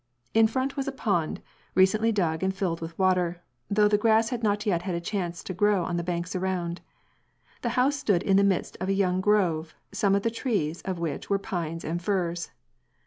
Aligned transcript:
In 0.33 0.47
front 0.47 0.75
was 0.75 0.87
a 0.87 0.91
pond, 0.91 1.43
recently 1.75 2.11
dug 2.11 2.41
and 2.41 2.51
filled 2.51 2.81
with 2.81 2.97
water, 2.97 3.43
though 3.69 3.87
the 3.87 3.99
grass 3.99 4.29
had 4.29 4.41
not 4.41 4.65
yet 4.65 4.81
had 4.81 4.95
a 4.95 4.99
chance 4.99 5.43
to 5.43 5.53
grow 5.53 5.83
on 5.83 5.95
the 5.95 6.03
banks 6.03 6.35
around; 6.35 6.81
the 7.61 7.69
house 7.77 7.97
stood 7.97 8.23
in 8.23 8.35
the 8.37 8.43
midst 8.43 8.75
of 8.81 8.89
a 8.89 8.93
young 8.93 9.21
grove, 9.21 9.75
some 9.91 10.15
of 10.15 10.23
the 10.23 10.31
trees 10.31 10.81
of 10.85 10.97
which 10.97 11.29
were 11.29 11.37
pines 11.37 11.85
and 11.85 12.01
firs. 12.01 12.49